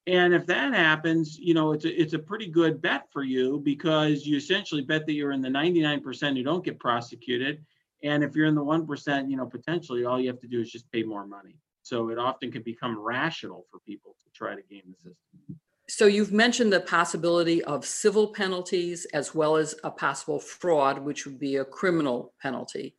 [0.07, 3.61] And if that happens, you know, it's a, it's a pretty good bet for you
[3.65, 7.65] because you essentially bet that you're in the 99% who don't get prosecuted.
[8.05, 10.71] And if you're in the 1%, you know, potentially all you have to do is
[10.71, 11.57] just pay more money.
[11.83, 15.59] So it often can become rational for people to try to game the system.
[15.89, 21.27] So you've mentioned the possibility of civil penalties as well as a possible fraud, which
[21.27, 22.95] would be a criminal penalty.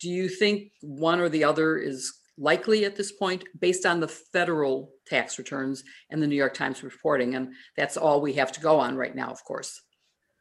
[0.00, 4.08] Do you think one or the other is likely at this point based on the
[4.08, 7.34] federal tax returns and the New York Times reporting?
[7.34, 9.82] And that's all we have to go on right now, of course.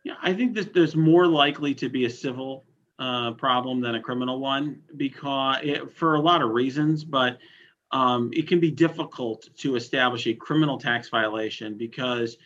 [0.03, 2.65] Yeah, I think that there's more likely to be a civil
[2.99, 7.39] uh, problem than a criminal one because it, for a lot of reasons, but
[7.91, 12.37] um, it can be difficult to establish a criminal tax violation because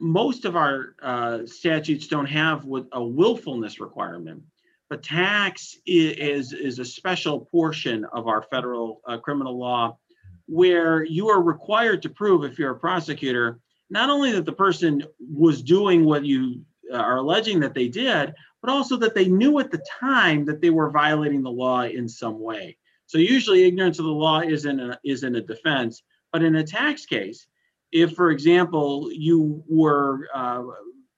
[0.00, 4.42] most of our uh, statutes don't have a willfulness requirement.
[4.90, 9.98] But tax is is a special portion of our federal uh, criminal law
[10.46, 15.04] where you are required to prove if you're a prosecutor not only that the person
[15.18, 19.58] was doing what you uh, are alleging that they did, but also that they knew
[19.58, 22.76] at the time that they were violating the law in some way.
[23.06, 26.02] So usually ignorance of the law isn't a, isn't a defense,
[26.32, 27.46] but in a tax case,
[27.92, 30.62] if, for example, you were uh,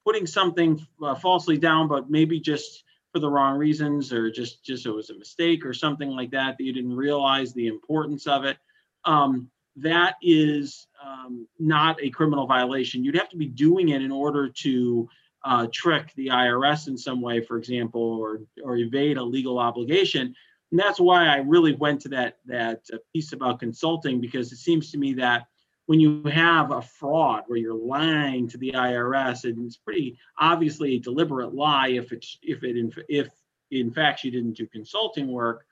[0.05, 4.85] putting something uh, falsely down, but maybe just for the wrong reasons, or just just
[4.85, 8.45] it was a mistake or something like that that you didn't realize the importance of
[8.45, 8.59] it,
[9.07, 13.05] um, that is um, not a criminal violation.
[13.05, 15.09] You'd have to be doing it in order to
[15.45, 20.35] uh, trick the IRS in some way, for example, or or evade a legal obligation.
[20.71, 24.91] And that's why I really went to that that piece about consulting because it seems
[24.91, 25.47] to me that
[25.87, 30.97] when you have a fraud where you're lying to the IRS, and it's pretty obviously
[30.97, 33.29] a deliberate lie if it's if it if
[33.71, 35.65] in fact you didn't do consulting work,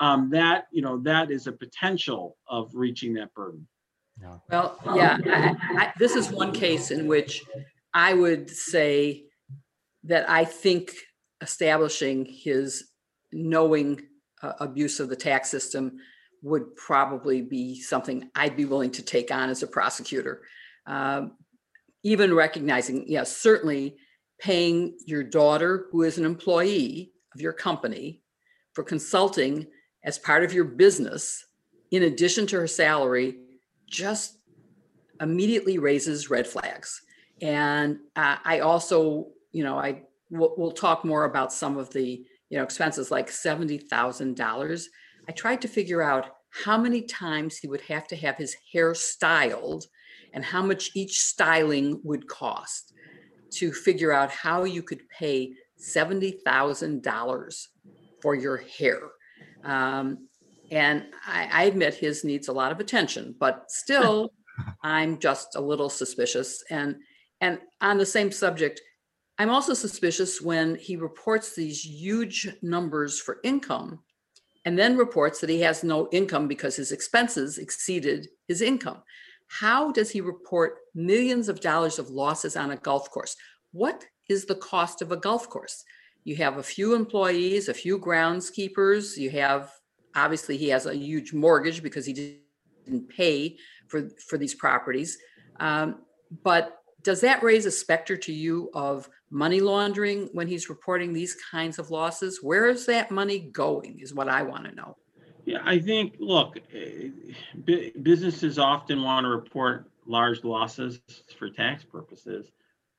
[0.00, 3.66] um, that you know that is a potential of reaching that burden.
[4.20, 4.38] Yeah.
[4.50, 7.42] Well, yeah, I, I, this is one case in which
[7.92, 9.24] I would say
[10.04, 10.92] that I think
[11.40, 12.90] establishing his
[13.32, 14.00] knowing
[14.42, 15.98] uh, abuse of the tax system
[16.42, 20.42] would probably be something I'd be willing to take on as a prosecutor.
[20.86, 21.32] Um,
[22.02, 23.96] even recognizing, yes, certainly
[24.38, 28.20] paying your daughter, who is an employee of your company,
[28.74, 29.66] for consulting
[30.04, 31.46] as part of your business,
[31.90, 33.38] in addition to her salary,
[33.88, 34.38] just
[35.20, 37.00] immediately raises red flags.
[37.40, 42.58] And uh, I also, you know, I we'll, talk more about some of the you
[42.58, 44.88] know expenses like seventy thousand dollars.
[45.28, 48.94] I tried to figure out how many times he would have to have his hair
[48.94, 49.86] styled
[50.32, 52.92] and how much each styling would cost
[53.52, 57.68] to figure out how you could pay seventy thousand dollars
[58.20, 59.00] for your hair.
[59.64, 60.28] Um,
[60.70, 64.32] and I, I admit his needs a lot of attention, but still,
[64.82, 66.62] I'm just a little suspicious.
[66.70, 66.96] And
[67.40, 68.80] and on the same subject,
[69.38, 74.00] I'm also suspicious when he reports these huge numbers for income
[74.64, 79.02] and then reports that he has no income because his expenses exceeded his income.
[79.48, 83.36] How does he report millions of dollars of losses on a golf course?
[83.72, 85.84] What is the cost of a golf course.
[86.24, 89.16] You have a few employees, a few groundskeepers.
[89.16, 89.70] You have
[90.16, 92.12] obviously he has a huge mortgage because he
[92.86, 93.56] didn't pay
[93.88, 95.18] for for these properties.
[95.60, 96.02] Um,
[96.42, 101.36] but does that raise a specter to you of money laundering when he's reporting these
[101.50, 102.42] kinds of losses?
[102.42, 104.00] Where is that money going?
[104.00, 104.96] Is what I want to know.
[105.44, 107.10] Yeah, I think, look, eh,
[108.02, 111.00] businesses often want to report large losses
[111.38, 112.50] for tax purposes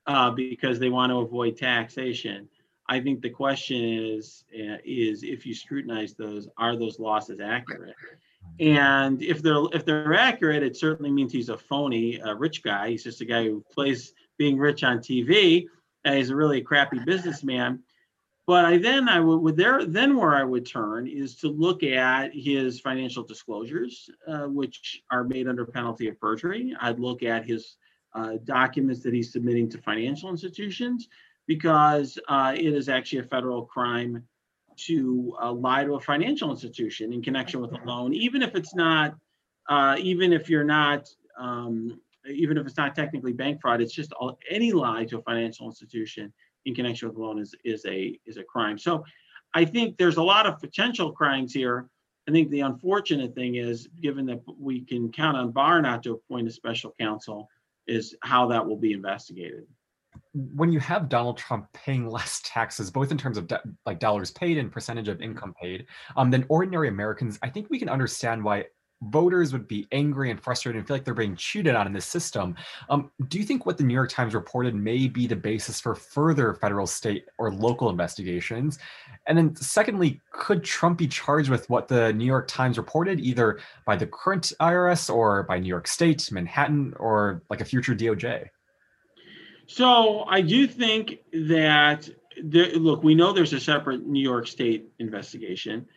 [0.06, 2.48] uh, because they want to avoid taxation.
[2.88, 7.96] I think the question is uh, is if you scrutinize those, are those losses accurate?
[8.60, 12.90] And if they're if they're accurate, it certainly means he's a phony, a rich guy.
[12.90, 15.66] He's just a guy who plays being rich on TV.
[16.04, 17.82] And he's a really crappy businessman.
[18.48, 22.32] But I then I would there then where I would turn is to look at
[22.34, 26.76] his financial disclosures, uh, which are made under penalty of perjury.
[26.80, 27.78] I'd look at his
[28.14, 31.10] uh, documents that he's submitting to financial institutions
[31.48, 34.24] because uh, it is actually a federal crime
[34.78, 38.76] to uh, lie to a financial institution in connection with a loan, even if it's
[38.76, 39.16] not,
[39.70, 44.12] uh, even if you're not, um, even if it's not technically bank fraud, it's just
[44.14, 46.34] all, any lie to a financial institution
[46.66, 48.78] in connection with a loan is is a is a crime.
[48.78, 49.06] So,
[49.54, 51.90] I think there's a lot of potential crimes here.
[52.28, 56.14] I think the unfortunate thing is, given that we can count on Barr not to
[56.14, 57.48] appoint a special counsel,
[57.88, 59.68] is how that will be investigated
[60.36, 64.32] when you have Donald Trump paying less taxes, both in terms of de- like dollars
[64.32, 68.44] paid and percentage of income paid, um, than ordinary Americans, I think we can understand
[68.44, 68.66] why
[69.02, 72.06] voters would be angry and frustrated and feel like they're being cheated on in this
[72.06, 72.56] system.
[72.90, 75.96] Um, do you think what the New York Times reported may be the basis for
[75.96, 78.80] further federal, state, or local investigations?
[79.28, 83.60] And then, secondly, could Trump be charged with what the New York Times reported, either
[83.86, 88.50] by the current IRS or by New York State, Manhattan, or like a future DOJ?
[89.68, 92.10] So I do think that
[92.42, 95.88] there, look, we know there's a separate New York State investigation.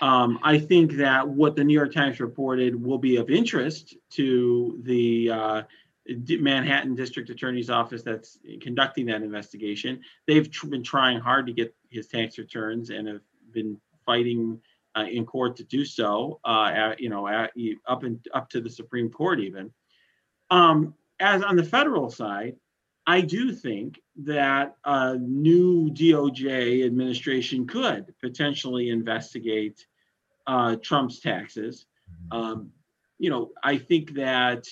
[0.00, 4.80] Um, I think that what the New York Times reported will be of interest to
[4.82, 5.62] the uh,
[6.08, 10.00] Manhattan District Attorney's Office that's conducting that investigation.
[10.26, 13.20] They've tr- been trying hard to get his tax returns and have
[13.52, 14.60] been fighting
[14.96, 16.40] uh, in court to do so.
[16.44, 17.52] Uh, at, you know, at,
[17.86, 19.70] up and up to the Supreme Court even.
[20.50, 22.56] Um, as on the federal side,
[23.06, 29.86] I do think that a new DOJ administration could potentially investigate
[30.46, 31.86] uh, Trump's taxes.
[32.32, 32.38] Mm-hmm.
[32.38, 32.70] Um,
[33.18, 34.66] you know, I think that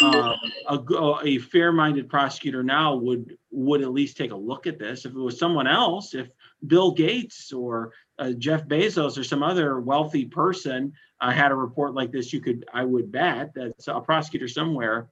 [0.00, 0.34] uh,
[0.68, 0.78] a,
[1.24, 5.04] a fair-minded prosecutor now would would at least take a look at this.
[5.04, 6.28] If it was someone else, if
[6.66, 11.94] Bill Gates or uh, Jeff Bezos or some other wealthy person uh, had a report
[11.94, 15.08] like this, you could, I would bet that a prosecutor somewhere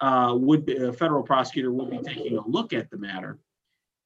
[0.00, 3.38] uh, would be, a federal prosecutor will be taking a look at the matter.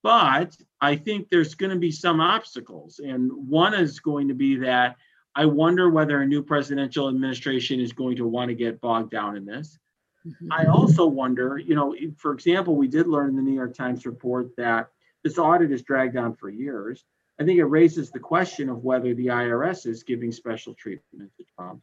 [0.03, 3.01] But I think there's going to be some obstacles.
[3.03, 4.97] And one is going to be that
[5.34, 9.36] I wonder whether a new presidential administration is going to want to get bogged down
[9.36, 9.78] in this.
[10.26, 10.53] Mm-hmm.
[10.53, 14.07] I also wonder, you know, for example, we did learn in the New York Times
[14.07, 14.88] report that
[15.22, 17.05] this audit is dragged on for years.
[17.40, 21.45] I think it raises the question of whether the IRS is giving special treatment to
[21.57, 21.80] Trump.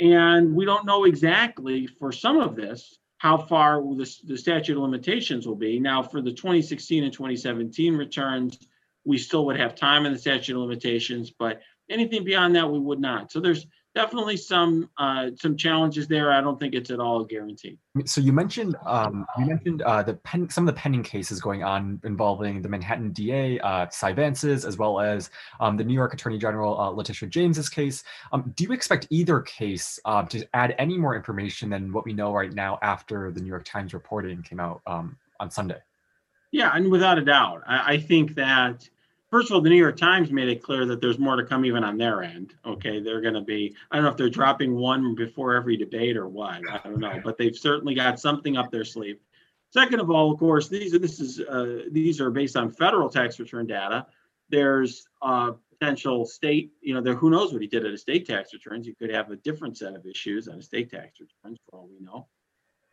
[0.00, 4.82] And we don't know exactly for some of this how far the, the statute of
[4.82, 5.78] limitations will be.
[5.78, 8.58] Now, for the 2016 and 2017 returns,
[9.04, 12.80] we still would have time in the statute of limitations, but anything beyond that, we
[12.80, 13.30] would not.
[13.30, 13.64] So there's
[13.94, 16.32] definitely some uh, some challenges there.
[16.32, 17.78] I don't think it's at all guaranteed.
[18.04, 21.62] So you mentioned um, you mentioned uh, the pen, some of the pending cases going
[21.62, 25.30] on involving the Manhattan DA uh, Cy Vance's as well as
[25.60, 28.04] um, the New York Attorney General uh, Letitia James's case.
[28.32, 32.12] Um, do you expect either case uh, to add any more information than what we
[32.12, 35.78] know right now after the New York Times reporting came out um, on Sunday?
[36.50, 38.88] Yeah, and without a doubt, I, I think that
[39.32, 41.64] first of all, the New York Times made it clear that there's more to come
[41.64, 42.54] even on their end.
[42.64, 46.16] Okay, they're going to be, I don't know if they're dropping one before every debate
[46.16, 46.60] or what.
[46.70, 49.18] I don't know, but they've certainly got something up their sleeve.
[49.70, 53.08] Second of all, of course, these are this is uh, these are based on federal
[53.08, 54.06] tax return data.
[54.50, 58.26] There's uh, potential state, you know, there who knows what he did at a state
[58.26, 58.86] tax returns.
[58.86, 61.88] You could have a different set of issues on a state tax returns, for all
[61.88, 62.26] we know.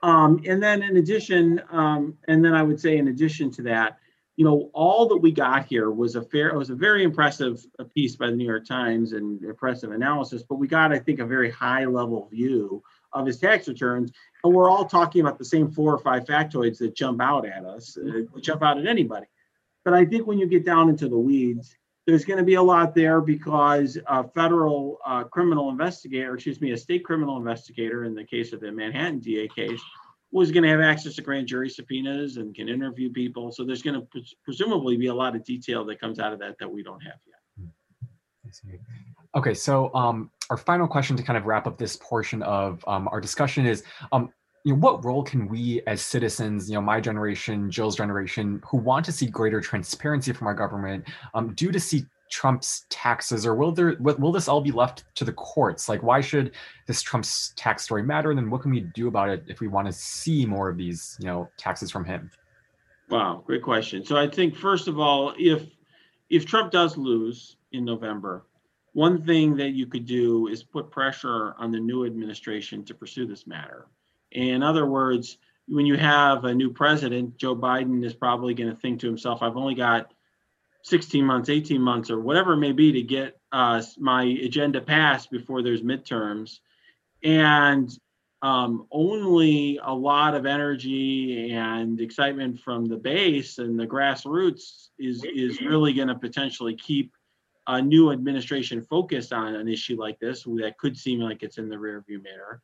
[0.02, 4.00] Um, and then in addition, um, and then I would say in addition to that,
[4.40, 7.62] you know, all that we got here was a fair, it was a very impressive
[7.94, 11.26] piece by the New York Times and impressive analysis, but we got, I think, a
[11.26, 12.82] very high level view
[13.12, 14.14] of his tax returns.
[14.46, 17.66] And we're all talking about the same four or five factoids that jump out at
[17.66, 19.26] us, uh, jump out at anybody.
[19.84, 21.76] But I think when you get down into the weeds,
[22.08, 26.72] there's going to be a lot there because a federal uh, criminal investigator, excuse me,
[26.72, 29.82] a state criminal investigator in the case of the Manhattan DA case,
[30.32, 33.52] was going to have access to grand jury subpoenas and can interview people.
[33.52, 36.40] So there's going to pres- presumably be a lot of detail that comes out of
[36.40, 38.80] that that we don't have yet.
[39.36, 43.08] Okay, so um, our final question to kind of wrap up this portion of um,
[43.12, 44.32] our discussion is, um,
[44.66, 48.78] you know, what role can we as citizens, you know, my generation, Jill's generation, who
[48.78, 53.56] want to see greater transparency from our government, um, do to see Trump's taxes, or
[53.56, 55.90] will there will, this all be left to the courts?
[55.90, 56.52] Like, why should
[56.88, 58.30] this Trump's tax story matter?
[58.30, 60.78] And then what can we do about it if we want to see more of
[60.78, 62.30] these, you know, taxes from him?
[63.10, 64.06] Wow, great question.
[64.06, 65.64] So I think first of all, if
[66.30, 68.46] if Trump does lose in November,
[68.94, 73.26] one thing that you could do is put pressure on the new administration to pursue
[73.26, 73.88] this matter.
[74.32, 78.76] In other words, when you have a new president, Joe Biden is probably going to
[78.76, 80.14] think to himself, I've only got
[80.84, 85.30] 16 months, 18 months, or whatever it may be to get uh, my agenda passed
[85.32, 86.60] before there's midterms.
[87.24, 87.92] And
[88.42, 95.24] um, only a lot of energy and excitement from the base and the grassroots is,
[95.26, 97.12] is really going to potentially keep
[97.68, 101.70] a new administration focused on an issue like this that could seem like it's in
[101.70, 102.62] the rearview mirror.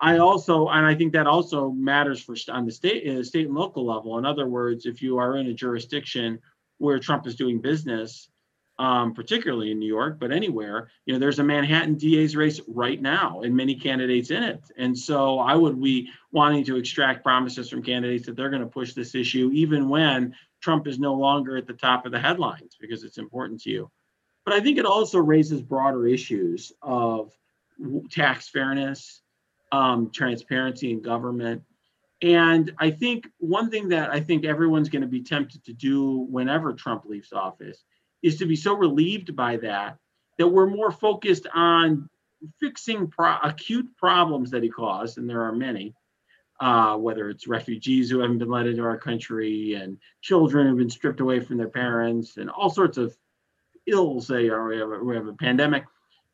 [0.00, 3.56] I also, and I think that also matters for on the state, uh, state and
[3.56, 4.16] local level.
[4.18, 6.38] In other words, if you are in a jurisdiction
[6.78, 8.28] where Trump is doing business,
[8.78, 13.00] um, particularly in New York, but anywhere, you know, there's a Manhattan DA's race right
[13.00, 14.62] now and many candidates in it.
[14.76, 18.68] And so I would be wanting to extract promises from candidates that they're going to
[18.68, 22.76] push this issue, even when Trump is no longer at the top of the headlines
[22.80, 23.90] because it's important to you.
[24.44, 27.32] But I think it also raises broader issues of
[28.10, 29.22] tax fairness,
[29.72, 31.62] um, transparency in government,
[32.20, 36.26] and I think one thing that I think everyone's going to be tempted to do
[36.30, 37.84] whenever Trump leaves office
[38.22, 39.98] is to be so relieved by that
[40.38, 42.08] that we're more focused on
[42.60, 45.94] fixing pro- acute problems that he caused, and there are many,
[46.60, 50.90] uh, whether it's refugees who haven't been let into our country and children who've been
[50.90, 53.16] stripped away from their parents and all sorts of
[53.86, 54.26] ills.
[54.26, 55.84] They are, we have a, we have a pandemic,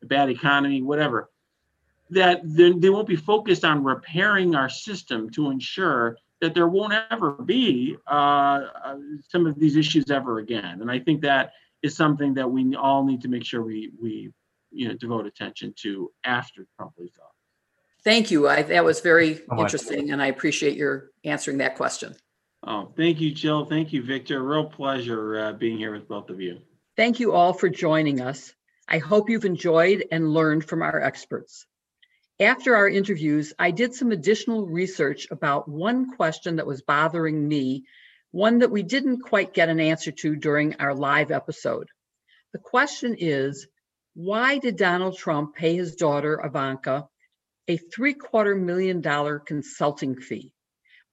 [0.02, 1.30] a bad economy, whatever
[2.10, 7.32] that they won't be focused on repairing our system to ensure that there won't ever
[7.32, 8.96] be uh, uh,
[9.28, 10.80] some of these issues ever again.
[10.82, 11.52] And I think that
[11.82, 14.32] is something that we all need to make sure we we
[14.70, 17.30] you know devote attention to after Trump leaves office.
[18.02, 18.48] Thank you.
[18.48, 22.14] I, that was very so interesting, and I appreciate your answering that question.
[22.66, 23.64] Oh, thank you, Jill.
[23.64, 24.42] Thank you, Victor.
[24.42, 26.58] Real pleasure uh, being here with both of you.
[26.96, 28.54] Thank you all for joining us.
[28.88, 31.66] I hope you've enjoyed and learned from our experts.
[32.40, 37.84] After our interviews, I did some additional research about one question that was bothering me,
[38.32, 41.86] one that we didn't quite get an answer to during our live episode.
[42.52, 43.68] The question is
[44.14, 47.06] why did Donald Trump pay his daughter Ivanka
[47.68, 50.50] a three quarter million dollar consulting fee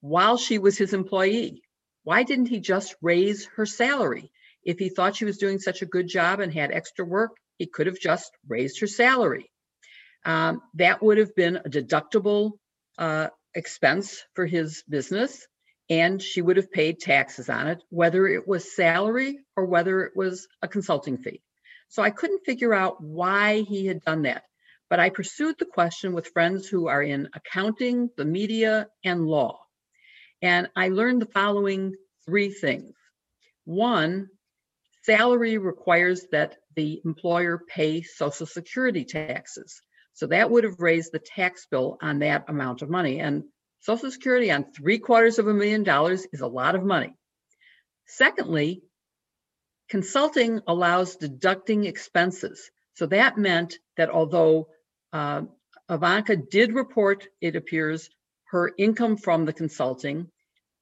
[0.00, 1.62] while she was his employee?
[2.02, 4.32] Why didn't he just raise her salary?
[4.64, 7.66] If he thought she was doing such a good job and had extra work, he
[7.66, 9.51] could have just raised her salary
[10.24, 12.52] um, that would have been a deductible
[12.98, 15.46] uh, expense for his business
[15.90, 20.16] and she would have paid taxes on it, whether it was salary or whether it
[20.16, 21.42] was a consulting fee.
[21.88, 24.44] So I couldn't figure out why he had done that.
[24.88, 29.60] But I pursued the question with friends who are in accounting, the media, and law.
[30.40, 31.94] And I learned the following
[32.24, 32.94] three things.
[33.64, 34.28] One,
[35.02, 39.82] salary requires that the employer pay Social Security taxes.
[40.14, 43.20] So that would have raised the tax bill on that amount of money.
[43.20, 43.44] And
[43.80, 47.14] Social Security on three quarters of a million dollars is a lot of money.
[48.06, 48.82] Secondly,
[49.88, 52.70] consulting allows deducting expenses.
[52.94, 54.68] So that meant that although
[55.12, 55.42] uh,
[55.90, 58.08] Ivanka did report, it appears,
[58.50, 60.30] her income from the consulting,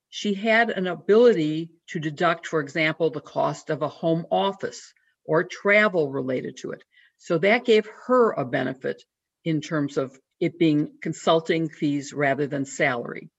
[0.08, 4.92] she had an ability to deduct, for example, the cost of a home office
[5.24, 6.82] or travel related to it.
[7.18, 9.04] So that gave her a benefit
[9.44, 13.30] in terms of it being consulting fees rather than salary.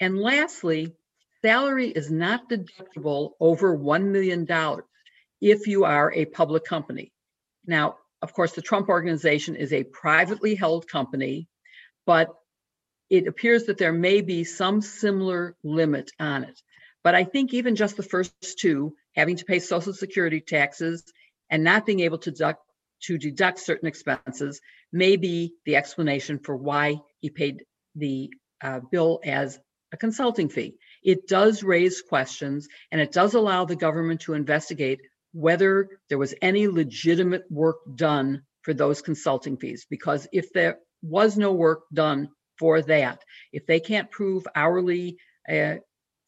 [0.00, 0.94] And lastly,
[1.42, 4.46] salary is not deductible over $1 million
[5.40, 7.12] if you are a public company.
[7.66, 11.48] Now, of course, the Trump Organization is a privately held company,
[12.06, 12.28] but
[13.10, 16.60] it appears that there may be some similar limit on it.
[17.04, 21.04] But I think even just the first two, having to pay Social Security taxes
[21.50, 22.62] and not being able to deduct,
[23.02, 24.60] to deduct certain expenses,
[24.92, 28.30] may be the explanation for why he paid the
[28.62, 29.58] uh, bill as
[29.92, 30.76] a consulting fee.
[31.02, 35.00] It does raise questions and it does allow the government to investigate
[35.32, 39.86] whether there was any legitimate work done for those consulting fees.
[39.88, 43.22] Because if there was no work done for that.
[43.52, 45.18] If they can't prove hourly
[45.48, 45.76] uh,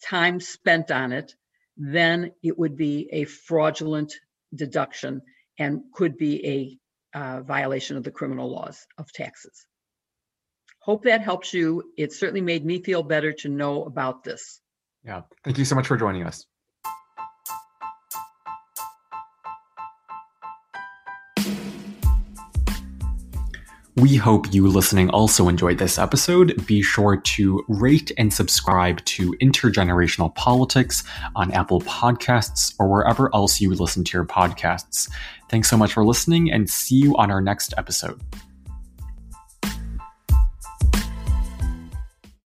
[0.04, 1.34] time spent on it,
[1.76, 4.14] then it would be a fraudulent
[4.54, 5.22] deduction
[5.58, 6.78] and could be
[7.14, 9.66] a uh, violation of the criminal laws of taxes.
[10.80, 11.92] Hope that helps you.
[11.96, 14.60] It certainly made me feel better to know about this.
[15.04, 15.22] Yeah.
[15.44, 16.46] Thank you so much for joining us.
[23.98, 26.64] We hope you listening also enjoyed this episode.
[26.66, 31.02] Be sure to rate and subscribe to Intergenerational Politics
[31.34, 35.10] on Apple Podcasts or wherever else you listen to your podcasts.
[35.48, 38.20] Thanks so much for listening and see you on our next episode.